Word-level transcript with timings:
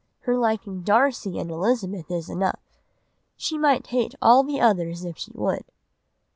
Her 0.21 0.35
liking 0.35 0.81
Darcy 0.81 1.37
and 1.37 1.51
Elizabeth 1.51 2.09
is 2.09 2.27
enough. 2.27 2.79
She 3.37 3.55
might 3.55 3.85
hate 3.85 4.15
all 4.19 4.41
the 4.41 4.59
others 4.59 5.05
if 5.05 5.19
she 5.19 5.31
would." 5.35 5.63